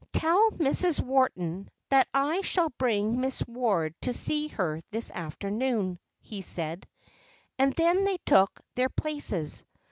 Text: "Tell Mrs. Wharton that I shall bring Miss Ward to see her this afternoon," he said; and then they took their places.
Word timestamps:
"Tell 0.13 0.49
Mrs. 0.49 0.99
Wharton 0.99 1.69
that 1.89 2.07
I 2.11 2.41
shall 2.41 2.71
bring 2.79 3.21
Miss 3.21 3.43
Ward 3.45 3.93
to 4.01 4.13
see 4.13 4.47
her 4.47 4.81
this 4.91 5.11
afternoon," 5.11 5.99
he 6.21 6.41
said; 6.41 6.87
and 7.59 7.71
then 7.73 8.05
they 8.05 8.17
took 8.25 8.61
their 8.73 8.89
places. 8.89 9.63